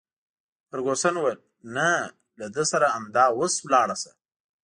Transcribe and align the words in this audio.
فرګوسن 0.69 1.15
وویل: 1.17 1.39
نه، 1.75 1.89
له 2.39 2.47
ده 2.55 2.63
سره 2.71 2.87
همدا 2.95 3.25
اوس 3.37 3.53
ولاړه 3.61 3.95
شه. 4.01 4.11